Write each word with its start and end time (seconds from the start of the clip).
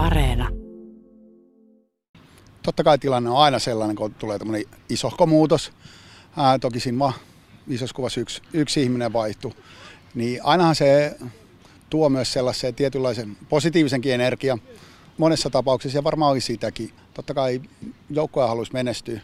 Areena. 0.00 0.48
Totta 2.62 2.84
kai 2.84 2.98
tilanne 2.98 3.30
on 3.30 3.36
aina 3.36 3.58
sellainen, 3.58 3.96
kun 3.96 4.14
tulee 4.14 4.38
tämmöinen 4.38 4.64
isohko 4.88 5.26
muutos. 5.26 5.72
Ää, 6.36 6.58
toki 6.58 6.80
siinä 6.80 6.98
vaan 6.98 7.12
isossa 7.68 7.94
kuvassa 7.94 8.20
yksi, 8.20 8.42
yksi 8.52 8.82
ihminen 8.82 9.12
vaihtuu. 9.12 9.52
Niin 10.14 10.40
ainahan 10.42 10.74
se 10.74 11.16
tuo 11.90 12.08
myös 12.08 12.32
sellaisen 12.32 12.74
tietynlaisen 12.74 13.36
positiivisenkin 13.48 14.12
energia 14.12 14.58
monessa 15.18 15.50
tapauksessa 15.50 15.98
ja 15.98 16.04
varmaan 16.04 16.32
oli 16.32 16.40
sitäkin. 16.40 16.90
Totta 17.14 17.34
kai 17.34 17.60
joukkoja 18.10 18.46
haluaisi 18.46 18.72
menestyä 18.72 19.20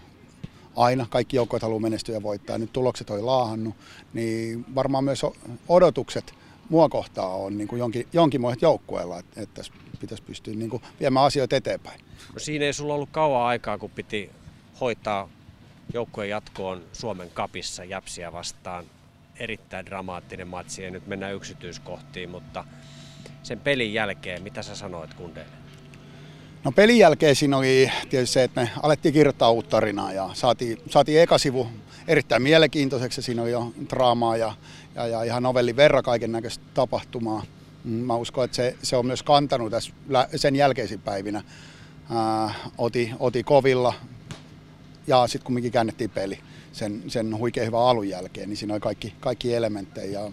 aina, 0.76 1.06
kaikki 1.10 1.36
joukkoja 1.36 1.60
haluaa 1.62 1.80
menestyä 1.80 2.14
ja 2.14 2.22
voittaa. 2.22 2.58
Nyt 2.58 2.72
tulokset 2.72 3.10
on 3.10 3.26
laahannut, 3.26 3.74
niin 4.12 4.64
varmaan 4.74 5.04
myös 5.04 5.22
odotukset 5.68 6.34
mua 6.68 6.88
kohtaa 6.88 7.34
on 7.34 7.58
niin 7.58 7.68
kuin 7.68 7.78
jonkin, 7.78 8.06
jonkinmoiset 8.12 8.62
joukkueella, 8.62 9.18
että, 9.18 9.42
että 9.42 9.62
pitäisi 10.00 10.22
pystyä 10.22 10.54
niin 10.54 10.70
kuin 10.70 10.82
viemään 11.00 11.26
asioita 11.26 11.56
eteenpäin. 11.56 12.00
No 12.32 12.38
siinä 12.38 12.64
ei 12.64 12.72
sulla 12.72 12.94
ollut 12.94 13.08
kauan 13.12 13.46
aikaa, 13.46 13.78
kun 13.78 13.90
piti 13.90 14.30
hoitaa 14.80 15.28
joukkueen 15.92 16.30
jatkoon 16.30 16.82
Suomen 16.92 17.30
kapissa 17.30 17.84
Jäpsiä 17.84 18.32
vastaan. 18.32 18.84
Erittäin 19.38 19.86
dramaattinen 19.86 20.48
matsi 20.48 20.82
ja 20.82 20.90
nyt 20.90 21.06
mennään 21.06 21.34
yksityiskohtiin, 21.34 22.30
mutta 22.30 22.64
sen 23.42 23.60
pelin 23.60 23.92
jälkeen, 23.94 24.42
mitä 24.42 24.62
sä 24.62 24.76
sanoit 24.76 25.14
kundeille? 25.14 25.65
No 26.66 26.72
pelin 26.72 26.98
jälkeen 26.98 27.36
siinä 27.36 27.56
oli 27.56 27.90
tietysti 28.10 28.34
se, 28.34 28.42
että 28.42 28.60
me 28.60 28.70
alettiin 28.82 29.14
kirjoittaa 29.14 29.50
uutta 29.50 29.70
tarinaa 29.70 30.12
ja 30.12 30.30
saatiin, 30.34 30.78
saatiin 30.90 31.20
eka 31.20 31.38
sivu 31.38 31.68
erittäin 32.08 32.42
mielenkiintoiseksi. 32.42 33.22
Siinä 33.22 33.42
oli 33.42 33.50
jo 33.50 33.72
draamaa 33.90 34.36
ja, 34.36 34.52
ja, 34.94 35.06
ja 35.06 35.22
ihan 35.22 35.42
novellin 35.42 35.76
verran 35.76 36.02
kaiken 36.02 36.32
näköistä 36.32 36.64
tapahtumaa. 36.74 37.42
Mm, 37.84 37.90
mä 37.90 38.16
uskon, 38.16 38.44
että 38.44 38.54
se, 38.54 38.76
se 38.82 38.96
on 38.96 39.06
myös 39.06 39.22
kantanut 39.22 39.70
tässä 39.70 39.92
sen 40.36 40.56
jälkeisin 40.56 41.00
päivinä. 41.00 41.44
Ää, 42.10 42.54
oti, 42.78 43.12
oti 43.18 43.42
kovilla 43.42 43.94
ja 45.06 45.26
sitten 45.26 45.46
kumminkin 45.46 45.72
käännettiin 45.72 46.10
peli 46.10 46.38
sen, 46.76 47.02
sen 47.08 47.38
huikean 47.38 47.66
hyvän 47.66 47.80
alun 47.80 48.08
jälkeen, 48.08 48.48
niin 48.48 48.56
siinä 48.56 48.74
oli 48.74 48.80
kaikki, 48.80 49.14
kaikki 49.20 49.54
elementtejä. 49.54 50.20
Ja 50.20 50.32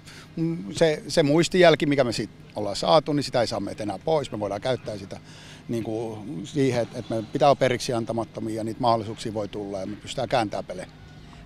se, 0.72 1.04
se 1.08 1.24
muistijälki, 1.24 1.86
mikä 1.86 2.04
me 2.04 2.12
siitä 2.12 2.34
ollaan 2.56 2.76
saatu, 2.76 3.14
niin 3.14 3.24
sitä 3.24 3.42
ei 3.42 3.48
saa 3.48 3.60
meitä 3.60 3.84
enää 3.84 4.00
pois. 4.00 4.32
Me 4.32 4.40
voidaan 4.40 4.62
käyttää 4.62 4.98
sitä 4.98 5.20
niin 5.68 5.84
kuin 5.84 6.42
siihen, 6.48 6.82
että 6.82 7.16
me 7.16 7.24
pitää 7.34 7.48
olla 7.48 7.56
periksi 7.56 7.94
antamattomia 7.94 8.56
ja 8.56 8.64
niitä 8.64 8.82
mahdollisuuksia 8.82 9.34
voi 9.34 9.48
tulla 9.48 9.80
ja 9.80 9.86
me 9.86 9.96
pystytään 9.96 10.30
kääntämään 10.30 10.66
pelejä. 10.66 10.88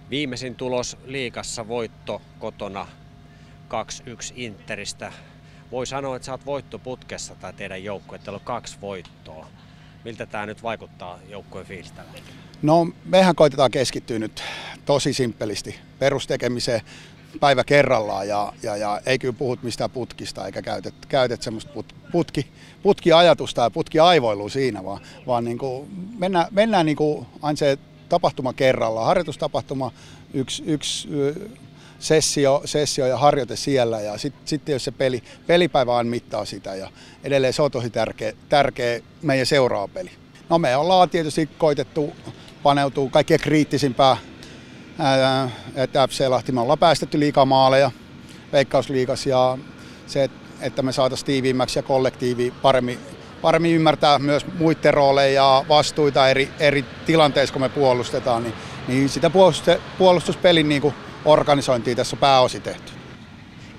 Viimeisin 0.09 0.55
tulos 0.55 0.97
liikassa 1.05 1.67
voitto 1.67 2.21
kotona 2.39 2.87
2-1 3.69 4.33
Interistä. 4.35 5.13
Voi 5.71 5.87
sanoa, 5.87 6.15
että 6.15 6.25
sä 6.25 6.31
oot 6.31 6.45
voittoputkessa 6.45 7.35
tai 7.35 7.53
teidän 7.53 7.83
joukkue, 7.83 8.15
että 8.15 8.31
on 8.31 8.39
kaksi 8.43 8.77
voittoa. 8.81 9.47
Miltä 10.03 10.25
tämä 10.25 10.45
nyt 10.45 10.63
vaikuttaa 10.63 11.19
joukkueen 11.29 11.67
fiilistä? 11.67 12.01
No 12.61 12.87
mehän 13.05 13.35
koitetaan 13.35 13.71
keskittyä 13.71 14.19
nyt 14.19 14.43
tosi 14.85 15.13
simppelisti 15.13 15.75
perustekemiseen 15.99 16.81
päivä 17.39 17.63
kerrallaan 17.63 18.27
ja, 18.27 18.53
ja, 18.63 18.77
ja 18.77 19.01
ei 19.05 19.19
kyllä 19.19 19.33
puhut 19.33 19.63
mistään 19.63 19.89
putkista 19.89 20.45
eikä 20.45 20.61
käytet, 20.61 20.93
käytet 21.07 21.41
semmoista 21.41 21.71
put, 21.73 21.95
putki, 22.11 22.47
putkiajatusta 22.83 23.61
ja 23.61 23.69
putkiaivoilua 23.69 24.49
siinä, 24.49 24.83
vaan, 24.83 25.01
vaan 25.27 25.45
niin 25.45 25.57
kuin 25.57 25.89
mennään, 26.17 26.47
mennään 26.51 26.85
niin 26.85 26.95
kuin 26.95 27.27
aina 27.41 27.57
se 27.57 27.77
tapahtuma 28.09 28.53
kerrallaan, 28.53 29.07
harjoitustapahtuma, 29.07 29.91
yksi, 30.33 30.63
yksi 30.65 31.09
sessio, 31.99 32.61
sessio 32.65 33.07
ja 33.07 33.17
harjoite 33.17 33.55
siellä 33.55 34.01
ja 34.01 34.17
sitten 34.17 34.47
sit 34.47 34.69
jos 34.69 34.83
se 34.83 34.91
peli, 34.91 35.23
pelipäivä 35.47 35.97
aina 35.97 36.09
mittaa 36.09 36.45
sitä 36.45 36.75
ja 36.75 36.89
edelleen 37.23 37.53
se 37.53 37.61
on 37.61 37.71
tosi 37.71 37.89
tärkeä, 37.89 38.33
tärkeä 38.49 38.99
meidän 39.21 39.45
seuraava 39.45 39.87
peli. 39.87 40.11
No 40.49 40.59
me 40.59 40.75
ollaan 40.75 41.09
tietysti 41.09 41.49
koitettu 41.57 42.15
paneutua 42.63 43.09
kaikkien 43.09 43.39
kriittisimpään 43.39 44.17
että 45.75 46.07
FC 46.07 46.27
Lahti 46.27 46.51
me 46.51 46.61
ollaan 46.61 46.79
päästetty 46.79 47.19
liikaa 47.19 47.45
maaleja 47.45 47.91
Veikkausliigas 48.51 49.25
ja 49.25 49.57
se, 50.07 50.29
että 50.61 50.81
me 50.81 50.91
saataisiin 50.91 51.25
tiiviimmäksi 51.25 51.79
ja 51.79 51.83
kollektiivi 51.83 52.53
paremmin, 52.61 52.99
paremmin 53.41 53.75
ymmärtää 53.75 54.19
myös 54.19 54.45
muiden 54.59 54.93
rooleja 54.93 55.33
ja 55.33 55.65
vastuita 55.69 56.29
eri, 56.29 56.49
eri 56.59 56.85
tilanteissa, 57.05 57.53
kun 57.53 57.61
me 57.61 57.69
puolustetaan, 57.69 58.43
niin, 58.43 58.53
niin 58.87 59.09
sitä 59.09 59.31
puolustuspelin 59.97 60.69
niin 60.69 60.81
kuin 60.81 60.93
organisointia 61.25 61.95
tässä 61.95 62.15
on 62.15 62.19
pääosin 62.19 62.61
tehty. 62.61 62.91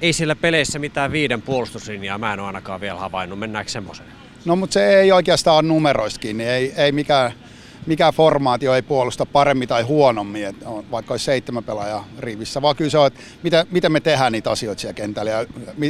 Ei 0.01 0.13
siellä 0.13 0.37
peleissä 0.37 0.79
mitään 0.79 1.13
viiden 1.13 1.43
puolustuslinjaa, 1.43 2.19
mä 2.19 2.33
en 2.33 2.41
ole 2.41 2.47
ainakaan 2.47 2.81
vielä 2.81 2.99
havainnut. 2.99 3.39
Mennäänkö 3.39 3.71
semmoiseen? 3.71 4.09
No 4.45 4.57
mutta 4.57 4.75
se 4.75 5.01
ei 5.01 5.13
oikeastaan 5.13 5.57
ole 5.57 5.63
numeroistakin, 5.63 6.37
niin 6.39 6.51
ei, 6.51 6.73
ei 6.77 6.93
mikään 6.93 7.33
mikään 7.89 8.15
formaatio 8.15 8.75
ei 8.75 8.83
puolusta 8.83 9.27
paremmin 9.27 9.69
tai 9.69 9.83
huonommin, 9.83 10.47
että 10.47 10.69
on, 10.69 10.91
vaikka 10.91 11.15
olisi 11.15 11.25
seitsemän 11.25 11.65
pelaajaa 11.65 12.09
rivissä, 12.19 12.63
vaan 12.63 12.77
kyllä 12.77 12.91
se 12.91 12.99
on, 12.99 13.07
että 13.07 13.21
miten, 13.43 13.67
miten 13.71 13.93
me 13.93 14.01
tehdään 14.01 14.33
niitä 14.33 14.51
asioita 14.51 14.81
siellä 14.81 14.95
kentällä 14.95 15.31
ja 15.31 15.47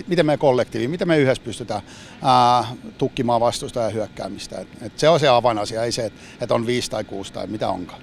miten 0.06 0.26
me 0.26 0.36
kollektiivi, 0.36 0.88
miten 0.88 1.08
me 1.08 1.18
yhdessä 1.18 1.42
pystytään 1.44 1.82
ää, 2.22 2.64
tukkimaan 2.98 3.40
vastusta 3.40 3.80
ja 3.80 3.88
hyökkäämistä. 3.88 4.60
Et, 4.60 4.68
et 4.82 4.98
se 4.98 5.08
on 5.08 5.20
se 5.20 5.28
avainasia, 5.28 5.84
ei 5.84 5.92
se, 5.92 6.06
että 6.06 6.20
et 6.40 6.50
on 6.50 6.66
viisi 6.66 6.90
tai 6.90 7.04
kuusi 7.04 7.32
tai 7.32 7.46
mitä 7.46 7.68
onkaan. 7.68 8.00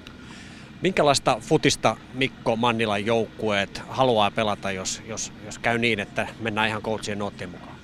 Minkälaista 0.81 1.38
futista 1.41 1.97
Mikko 2.13 2.56
Mannilan 2.56 3.06
joukkueet 3.06 3.81
haluaa 3.90 4.31
pelata, 4.31 4.72
jos, 4.72 5.02
jos, 5.08 5.31
jos 5.46 5.59
käy 5.59 5.78
niin, 5.78 6.00
että 6.00 6.28
mennään 6.40 6.69
ihan 6.69 6.81
coachien 6.81 7.19
noottien 7.19 7.50
mukaan? 7.50 7.75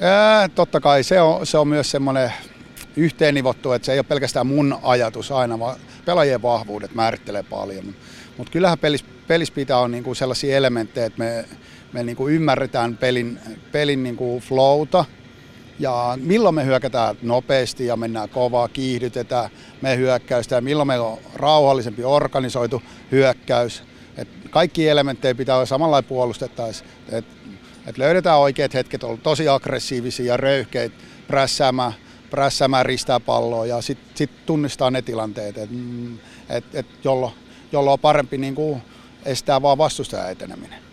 Ää, 0.00 0.48
totta 0.48 0.80
kai 0.80 1.02
se 1.02 1.20
on, 1.20 1.46
se 1.46 1.58
on 1.58 1.68
myös 1.68 1.90
semmoinen 1.90 2.32
yhteen 2.96 3.34
nivottu, 3.34 3.72
että 3.72 3.86
se 3.86 3.92
ei 3.92 3.98
ole 3.98 4.04
pelkästään 4.04 4.46
mun 4.46 4.78
ajatus 4.82 5.32
aina, 5.32 5.58
vaan 5.58 5.76
pelaajien 6.04 6.42
vahvuudet 6.42 6.94
määrittelee 6.94 7.42
paljon. 7.42 7.94
Mutta 8.36 8.52
kyllähän 8.52 8.78
pelissä, 8.78 9.06
pelissä 9.28 9.54
pitää 9.54 9.78
olla 9.78 9.88
niinku 9.88 10.14
sellaisia 10.14 10.56
elementtejä, 10.56 11.06
että 11.06 11.18
me, 11.18 11.44
me 11.92 12.02
niinku 12.02 12.28
ymmärretään 12.28 12.96
pelin, 12.96 13.38
pelin 13.72 14.02
niinku 14.02 14.40
flowta, 14.40 15.04
ja 15.80 16.18
milloin 16.22 16.54
me 16.54 16.64
hyökätään 16.64 17.16
nopeasti 17.22 17.86
ja 17.86 17.96
mennään 17.96 18.28
kovaa, 18.28 18.68
kiihdytetään 18.68 19.50
me 19.80 19.96
hyökkäystä 19.96 20.54
ja 20.54 20.60
milloin 20.60 20.86
meillä 20.86 21.06
on 21.06 21.18
rauhallisempi 21.34 22.04
organisoitu 22.04 22.82
hyökkäys. 23.12 23.82
Et 24.16 24.28
kaikki 24.50 24.88
elementtejä 24.88 25.34
pitää 25.34 25.56
olla 25.56 25.66
samalla 25.66 26.02
puolustettaisiin. 26.02 26.90
Että 27.12 27.34
et 27.86 27.98
löydetään 27.98 28.38
oikeat 28.38 28.74
hetket, 28.74 29.04
olla 29.04 29.18
tosi 29.22 29.48
aggressiivisia 29.48 30.26
ja 30.26 30.36
röyhkeitä, 30.36 30.96
prässäämään 31.26 31.92
prässämään 32.30 32.86
ristää 32.86 33.20
palloa 33.20 33.66
ja 33.66 33.82
sitten 33.82 34.16
sit 34.16 34.46
tunnistaa 34.46 34.90
ne 34.90 35.02
tilanteet, 35.02 35.58
että 35.58 35.76
mm, 35.76 36.18
et, 36.48 36.64
et 36.74 36.86
jollo, 37.04 37.32
jollo 37.72 37.92
on 37.92 37.98
parempi 37.98 38.38
niin 38.38 38.54
kuin 38.54 38.82
estää 39.24 39.62
vaan 39.62 39.78
vastustajan 39.78 40.30
eteneminen. 40.30 40.89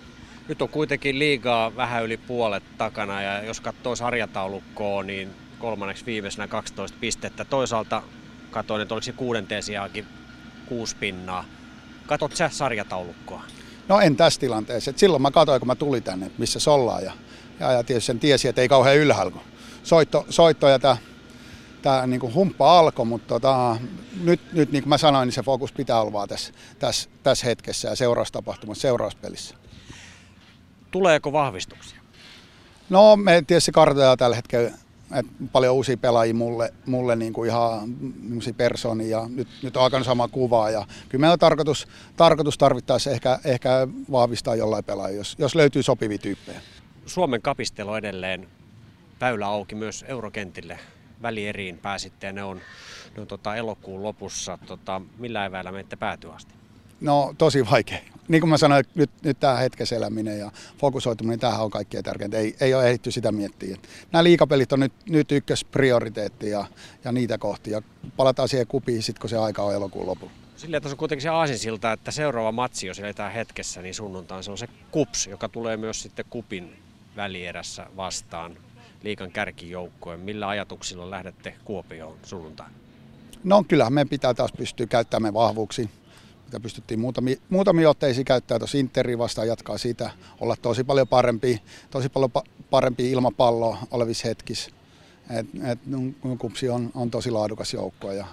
Nyt 0.47 0.61
on 0.61 0.69
kuitenkin 0.69 1.19
liigaa 1.19 1.75
vähän 1.75 2.03
yli 2.03 2.17
puolet 2.17 2.63
takana 2.77 3.21
ja 3.21 3.43
jos 3.43 3.61
katsoo 3.61 3.95
sarjataulukkoa, 3.95 5.03
niin 5.03 5.29
kolmanneksi 5.59 6.05
viimeisenä 6.05 6.47
12 6.47 6.97
pistettä. 7.01 7.45
Toisaalta 7.45 8.01
katsoin, 8.51 8.81
että 8.81 8.93
oliko 8.93 9.03
se 9.03 9.11
kuudenteen 9.11 9.63
sijaakin 9.63 10.07
kuusi 10.65 10.95
pinnaa. 10.95 11.45
Katot 12.07 12.35
sä 12.35 12.49
sarjataulukkoa? 12.49 13.43
No 13.87 13.99
en 13.99 14.15
tässä 14.15 14.39
tilanteessa. 14.39 14.91
Et 14.91 14.97
silloin 14.97 15.21
mä 15.21 15.31
katsoin, 15.31 15.61
kun 15.61 15.67
mä 15.67 15.75
tulin 15.75 16.03
tänne, 16.03 16.31
missä 16.37 16.59
se 16.59 16.69
ollaan. 16.69 17.03
Ja, 17.03 17.11
ja, 17.59 17.71
ja 17.71 17.83
tietysti 17.83 18.07
sen 18.07 18.19
tiesi, 18.19 18.47
että 18.47 18.61
ei 18.61 18.67
kauhean 18.67 18.97
ylhäällä, 18.97 19.31
kun 19.31 19.41
soitto, 19.83 20.25
soitto 20.29 20.67
ja 20.67 20.79
tämä 21.81 22.07
niin 22.07 22.19
kuin 22.19 22.33
humppa 22.33 22.79
alkoi, 22.79 23.05
mutta 23.05 23.27
tota, 23.27 23.77
nyt, 24.23 24.53
nyt 24.53 24.71
niin 24.71 24.83
kuin 24.83 24.89
mä 24.89 24.97
sanoin, 24.97 25.27
niin 25.27 25.33
se 25.33 25.43
fokus 25.43 25.71
pitää 25.71 26.01
olla 26.01 26.13
vaan 26.13 26.29
tässä, 26.29 26.53
tässä, 26.79 27.09
tässä 27.23 27.45
hetkessä 27.45 27.89
ja 27.89 27.95
seuraustapahtumassa, 27.95 28.81
seurauspelissä. 28.81 29.55
Tuleeko 30.97 31.31
vahvistuksia? 31.31 31.99
No 32.89 33.15
me 33.15 33.43
tietysti 33.47 33.71
kartoitetaan 33.71 34.17
tällä 34.17 34.35
hetkellä 34.35 34.71
että 35.15 35.31
paljon 35.51 35.75
uusia 35.75 35.97
pelaajia 35.97 36.33
mulle, 36.33 36.73
mulle 36.85 37.15
niin 37.15 37.33
kuin 37.33 37.49
ihan 37.49 37.95
persoonia 38.57 39.19
ja 39.19 39.27
nyt, 39.29 39.47
nyt 39.63 39.77
on 39.77 39.83
alkanut 39.83 40.05
sama 40.05 40.27
kuvaa 40.27 40.69
ja 40.69 40.85
kyllä 41.09 41.21
meillä 41.21 41.33
on 41.33 41.39
tarkoitus, 41.39 41.87
tarkoitus 42.15 42.57
tarvittaessa 42.57 43.11
ehkä, 43.11 43.39
ehkä 43.45 43.87
vahvistaa 44.11 44.55
jollain 44.55 44.83
pelaajia, 44.83 45.17
jos, 45.17 45.35
jos 45.39 45.55
löytyy 45.55 45.83
sopivia 45.83 46.17
tyyppejä. 46.17 46.61
Suomen 47.05 47.41
kapistelo 47.41 47.97
edelleen 47.97 48.47
väylä 49.21 49.45
auki 49.45 49.75
myös 49.75 50.05
eurokentille 50.07 50.79
välieriin 51.21 51.77
pääsitte 51.77 52.27
ja 52.27 52.33
ne 52.33 52.43
on, 52.43 52.61
ne 53.15 53.21
on 53.21 53.27
tota 53.27 53.55
elokuun 53.55 54.03
lopussa. 54.03 54.57
Tota, 54.65 55.01
millä 55.17 55.45
eväillä 55.45 55.71
menette 55.71 55.95
päätyä 55.95 56.33
asti? 56.33 56.53
No 57.01 57.35
tosi 57.37 57.65
vaikea. 57.71 57.99
Niin 58.27 58.41
kuin 58.41 58.49
mä 58.49 58.57
sanoin, 58.57 58.85
nyt, 58.95 59.09
nyt 59.23 59.39
tämä 59.39 59.55
hetkessä 59.55 59.95
eläminen 59.95 60.39
ja 60.39 60.51
fokusoituminen, 60.77 61.39
tähän 61.39 61.61
on 61.61 61.71
kaikkein 61.71 62.03
tärkeintä. 62.03 62.37
Ei, 62.37 62.55
ei 62.59 62.73
ole 62.73 62.87
ehditty 62.87 63.11
sitä 63.11 63.31
miettiä. 63.31 63.77
Nämä 64.11 64.23
liikapelit 64.23 64.73
on 64.73 64.79
nyt, 64.79 64.93
nyt 65.09 65.31
ykkösprioriteetti 65.31 66.49
ja, 66.49 66.65
ja 67.03 67.11
niitä 67.11 67.37
kohti. 67.37 67.71
Ja 67.71 67.81
palataan 68.17 68.49
siihen 68.49 68.67
kupiin 68.67 69.03
sitten, 69.03 69.21
kun 69.21 69.29
se 69.29 69.37
aika 69.37 69.63
on 69.63 69.73
elokuun 69.73 70.07
lopulla. 70.07 70.33
Sillä 70.55 70.81
tässä 70.81 70.93
on 70.93 70.97
kuitenkin 70.97 71.21
se 71.21 71.29
aasinsilta, 71.29 71.91
että 71.91 72.11
seuraava 72.11 72.51
matsi, 72.51 72.87
jos 72.87 72.99
eletään 72.99 73.33
hetkessä, 73.33 73.81
niin 73.81 73.93
sunnuntaan 73.93 74.43
se 74.43 74.51
on 74.51 74.57
se 74.57 74.67
KUPS, 74.91 75.27
joka 75.27 75.49
tulee 75.49 75.77
myös 75.77 76.01
sitten 76.01 76.25
KUPin 76.29 76.79
välierässä 77.15 77.87
vastaan 77.97 78.57
liikan 79.03 79.31
kärkijoukkojen. 79.31 80.19
Millä 80.19 80.47
ajatuksilla 80.47 81.09
lähdette 81.09 81.55
Kuopioon 81.65 82.17
sunnuntaina? 82.23 82.73
No 83.43 83.63
kyllä, 83.67 83.89
me 83.89 84.05
pitää 84.05 84.33
taas 84.33 84.51
pystyä 84.57 84.87
käyttämään 84.87 85.33
vahvuuksi. 85.33 85.89
Mitä 86.47 86.59
pystyttiin 86.59 86.99
muutamia, 86.99 87.35
muutamia 87.49 87.89
otteisiin 87.89 88.25
käyttää 88.25 88.59
tuossa 88.59 88.77
Interi 88.77 89.17
vastaan, 89.17 89.47
jatkaa 89.47 89.77
siitä, 89.77 90.11
olla 90.39 90.55
tosi 90.61 90.83
paljon 90.83 91.07
parempi, 91.07 91.61
tosi 91.91 92.09
paljon 92.09 92.31
pa- 92.37 92.49
parempi 92.69 93.11
ilmapallo 93.11 93.77
olevissa 93.91 94.27
hetkissä. 94.27 94.71
Et, 95.29 95.47
et, 95.71 95.79
kupsi 96.37 96.69
on, 96.69 96.91
on 96.95 97.11
tosi 97.11 97.31
laadukas 97.31 97.73
joukko 97.73 98.11
ja, 98.11 98.25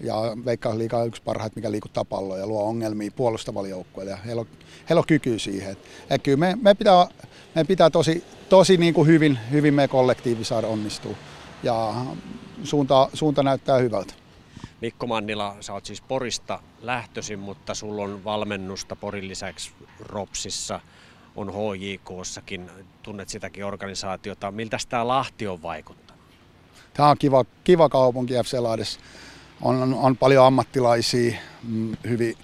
ja 0.00 0.14
Veikkausliiga 0.44 0.98
on 0.98 1.06
yksi 1.06 1.22
parhaita, 1.22 1.56
mikä 1.56 1.70
liikuttaa 1.70 2.04
palloa 2.04 2.38
ja 2.38 2.46
luo 2.46 2.64
ongelmia 2.64 3.10
puolustavalle 3.16 3.68
joukkueelle. 3.68 4.18
Heillä 4.26 4.40
on, 4.40 4.46
heillä 4.88 5.00
on 5.00 5.06
kyky 5.06 5.38
siihen. 5.38 5.72
Et, 5.72 5.78
et 6.10 6.22
kyllä 6.22 6.38
me, 6.38 6.58
me, 6.62 6.74
pitää, 6.74 7.06
me 7.54 7.64
pitää 7.64 7.90
tosi, 7.90 8.24
tosi 8.48 8.76
niin 8.76 8.94
kuin 8.94 9.06
hyvin, 9.06 9.38
hyvin 9.50 9.74
meidän 9.74 9.90
kollektiivi 9.90 10.44
saada 10.44 10.66
onnistua 10.66 11.14
ja 11.62 11.94
suunta, 12.64 13.08
suunta 13.14 13.42
näyttää 13.42 13.78
hyvältä. 13.78 14.14
Mikko 14.80 15.06
Mannila, 15.06 15.56
sä 15.60 15.72
oot 15.72 15.86
siis 15.86 16.00
Porista 16.00 16.60
lähtöisin, 16.80 17.38
mutta 17.38 17.74
sulla 17.74 18.02
on 18.02 18.24
valmennusta 18.24 18.96
Porin 18.96 19.28
lisäksi 19.28 19.72
Ropsissa, 20.00 20.80
on 21.36 21.52
HJKssakin, 21.52 22.70
tunnet 23.02 23.28
sitäkin 23.28 23.64
organisaatiota. 23.64 24.50
Miltä 24.50 24.78
tämä 24.88 25.08
Lahti 25.08 25.46
on 25.46 25.62
vaikuttanut? 25.62 26.22
Tämä 26.94 27.08
on 27.08 27.18
kiva, 27.18 27.44
kiva 27.64 27.88
kaupunki 27.88 28.34
FC 28.34 28.58
Lahdessa. 28.58 29.00
On, 29.62 29.82
on, 29.82 29.94
on, 29.94 30.16
paljon 30.16 30.46
ammattilaisia, 30.46 31.38
mm, 31.62 31.96
hyvin, 32.08 32.36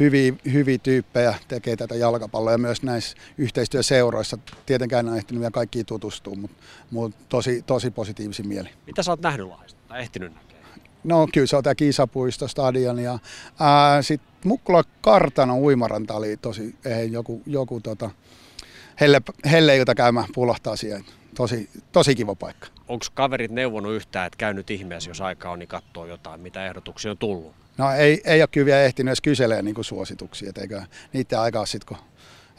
hyviä, 0.00 0.32
hyviä 0.52 0.78
tyyppejä 0.78 1.34
tekee 1.48 1.76
tätä 1.76 1.94
jalkapalloa 1.94 2.52
ja 2.52 2.58
myös 2.58 2.82
näissä 2.82 3.16
yhteistyöseuroissa. 3.38 4.38
Tietenkään 4.66 5.08
en 5.08 5.16
ehtinyt 5.16 5.40
vielä 5.40 5.50
kaikkiin 5.50 5.86
tutustua, 5.86 6.34
mutta, 6.34 6.62
mutta 6.90 7.24
tosi, 7.28 7.62
tosi 7.62 7.90
positiivisin 7.90 8.48
mieli. 8.48 8.68
Mitä 8.86 9.02
sä 9.02 9.12
oot 9.12 9.20
nähnyt 9.20 9.46
Lahdesta 9.46 9.80
tai 9.88 10.00
ehtinyt 10.00 10.34
nähdä? 10.34 10.51
No 11.04 11.28
kyllä 11.32 11.46
se 11.46 11.56
on 11.56 11.62
tämä 11.62 11.74
Kisapuisto, 11.74 12.48
stadion 12.48 12.98
ja 12.98 13.18
sitten 14.00 14.28
Mukkula 14.44 14.84
Kartano 15.00 15.58
uimaranta 15.58 16.14
oli 16.14 16.36
tosi, 16.36 16.74
ei, 16.84 17.12
joku, 17.12 17.42
joku 17.46 17.80
tota, 17.80 18.10
helle, 19.00 19.20
helle, 19.50 19.76
jota 19.76 19.94
käymään 19.94 20.28
pulahtaa 20.34 20.76
siihen. 20.76 21.04
Tosi, 21.34 21.70
tosi 21.92 22.14
kiva 22.14 22.34
paikka. 22.34 22.66
Onko 22.88 23.06
kaverit 23.14 23.50
neuvonut 23.50 23.92
yhtään, 23.92 24.26
että 24.26 24.36
käynyt 24.36 24.70
ihmeessä, 24.70 25.10
jos 25.10 25.20
aika 25.20 25.50
on, 25.50 25.58
niin 25.58 25.68
katsoo 25.68 26.06
jotain, 26.06 26.40
mitä 26.40 26.66
ehdotuksia 26.66 27.10
on 27.10 27.18
tullut? 27.18 27.52
No 27.78 27.92
ei, 27.92 28.20
ei 28.24 28.42
ole 28.42 28.48
kyllä 28.48 28.64
vielä 28.64 28.82
ehtinyt 28.82 29.08
edes 29.08 29.20
kyselemään 29.20 29.64
niin 29.64 29.84
suosituksia, 29.84 30.50
et 30.50 30.58
eikö 30.58 30.82
niitä 31.12 31.42
aikaa 31.42 31.66
sitten, 31.66 31.96
kun 31.96 32.06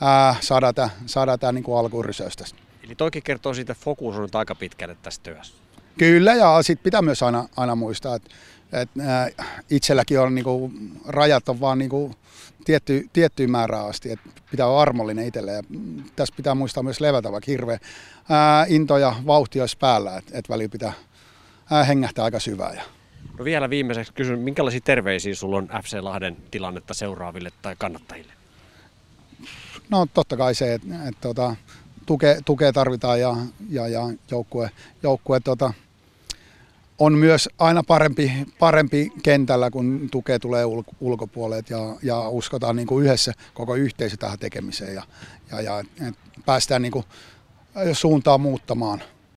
ää, 0.02 0.36
saadaan 0.42 0.76
tämä 0.76 0.90
saada 1.06 1.38
tää, 1.38 1.52
niin 1.52 1.64
alkuun 1.78 2.06
rysäystä. 2.06 2.46
Eli 2.84 2.96
toikin 2.96 3.24
kertoo 3.24 3.54
siitä, 3.54 3.72
että 3.72 3.84
fokus 3.84 4.16
on 4.16 4.22
nyt 4.22 4.36
aika 4.36 4.56
pitkälle 4.56 4.98
tässä 5.02 5.22
työssä. 5.24 5.63
Kyllä, 5.98 6.34
ja 6.34 6.64
sitten 6.64 6.84
pitää 6.84 7.02
myös 7.02 7.24
aina, 7.24 7.50
aina 7.58 7.76
muistaa, 7.76 8.16
että, 8.16 8.30
että 8.72 9.30
itselläkin 9.70 10.20
on 10.20 10.36
niin 10.36 10.46
kuin, 10.46 10.92
rajat 11.08 11.50
on 11.50 11.60
vaan 11.60 11.80
niin 11.80 11.90
kuin, 11.90 12.16
tietty, 12.66 13.10
tiettyyn 13.14 13.52
määrään 13.52 13.88
asti, 13.88 14.12
että 14.12 14.30
pitää 14.52 14.68
olla 14.68 14.82
armollinen 14.82 15.28
itselle. 15.28 15.52
Ja 15.52 15.64
tässä 16.16 16.34
pitää 16.38 16.56
muistaa 16.56 16.84
myös 16.84 17.02
levätä, 17.02 17.32
vaikka 17.32 17.52
hirveä 17.52 17.80
ää, 18.30 18.66
into 18.70 18.98
ja 18.98 19.16
vauhti 19.26 19.62
olisi 19.62 19.78
päällä, 19.78 20.18
että, 20.18 20.38
että 20.38 20.54
välillä 20.54 20.72
pitää 20.72 20.94
ää, 21.72 21.84
hengähtää 21.84 22.26
aika 22.26 22.40
syvää. 22.40 22.74
Ja. 22.74 22.84
No 23.38 23.46
vielä 23.46 23.70
viimeiseksi 23.70 24.14
kysyn, 24.14 24.40
minkälaisia 24.40 24.82
terveisiä 24.84 25.36
sulla 25.36 25.58
on 25.58 25.70
FC 25.84 25.98
Lahden 26.02 26.38
tilannetta 26.52 26.94
seuraaville 26.94 27.52
tai 27.62 27.76
kannattajille? 27.80 28.34
No 29.90 30.08
totta 30.14 30.38
kai 30.38 30.56
se, 30.56 30.74
että, 30.74 30.88
että, 30.96 31.08
että 31.08 31.22
tota, 31.22 31.56
tukea, 32.06 32.42
tukea 32.46 32.74
tarvitaan 32.74 33.20
ja, 33.20 33.36
ja, 33.70 33.88
ja 33.88 34.02
joukkue, 34.32 34.72
joukkue 35.04 35.40
tota, 35.40 35.74
on 37.06 37.14
myös 37.14 37.50
aina 37.60 37.84
parempi, 37.84 38.32
parempi 38.60 39.12
kentällä, 39.24 39.72
kun 39.72 40.08
tukea 40.12 40.40
tulee 40.40 40.66
ulko, 40.66 40.92
ulkopuolelle 41.00 41.64
ja, 41.70 41.96
ja 42.04 42.30
uskotaan 42.30 42.76
niin 42.76 42.88
kuin 42.88 43.06
yhdessä 43.06 43.34
koko 43.54 43.76
yhteisö 43.76 44.18
tähän 44.18 44.40
tekemiseen 44.40 44.96
ja, 44.96 45.04
ja, 45.52 45.62
ja 45.62 45.84
päästään 46.46 46.82
niin 46.82 46.92
kuin 46.92 47.06
suuntaa 47.94 48.38
muuttamaan. 48.38 49.02